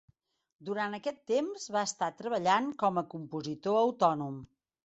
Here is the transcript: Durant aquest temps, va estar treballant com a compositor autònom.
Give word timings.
Durant 0.69 0.95
aquest 0.99 1.19
temps, 1.33 1.67
va 1.77 1.85
estar 1.89 2.09
treballant 2.23 2.73
com 2.85 3.01
a 3.03 3.07
compositor 3.15 3.81
autònom. 3.87 4.43